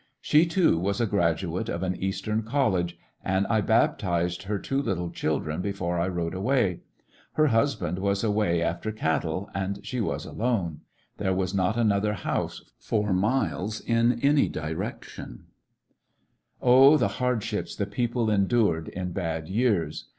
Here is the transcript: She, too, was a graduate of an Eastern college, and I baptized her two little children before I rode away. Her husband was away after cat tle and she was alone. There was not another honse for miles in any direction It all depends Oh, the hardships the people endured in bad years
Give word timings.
She, 0.19 0.47
too, 0.47 0.79
was 0.79 0.99
a 0.99 1.05
graduate 1.05 1.69
of 1.69 1.83
an 1.83 1.95
Eastern 1.95 2.41
college, 2.41 2.97
and 3.23 3.45
I 3.51 3.61
baptized 3.61 4.41
her 4.41 4.57
two 4.57 4.81
little 4.81 5.11
children 5.11 5.61
before 5.61 5.99
I 5.99 6.07
rode 6.07 6.33
away. 6.33 6.79
Her 7.33 7.45
husband 7.45 7.99
was 7.99 8.23
away 8.23 8.63
after 8.63 8.91
cat 8.91 9.21
tle 9.21 9.47
and 9.53 9.85
she 9.85 10.01
was 10.01 10.25
alone. 10.25 10.81
There 11.17 11.35
was 11.35 11.53
not 11.53 11.77
another 11.77 12.13
honse 12.13 12.63
for 12.79 13.13
miles 13.13 13.79
in 13.79 14.19
any 14.21 14.49
direction 14.49 15.43
It 16.59 16.65
all 16.65 16.93
depends 16.93 16.95
Oh, 16.97 16.97
the 16.97 17.13
hardships 17.19 17.75
the 17.75 17.85
people 17.85 18.31
endured 18.31 18.87
in 18.87 19.11
bad 19.11 19.49
years 19.49 20.05